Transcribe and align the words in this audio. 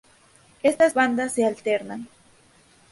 Estas 0.63 0.95
bandas 0.95 1.33
se 1.33 1.45
alternan. 1.45 2.07